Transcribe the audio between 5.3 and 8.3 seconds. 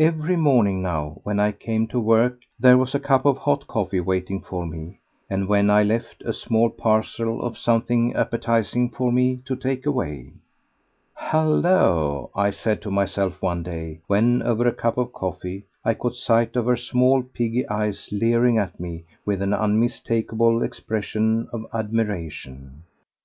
and, when I left, a small parcel of something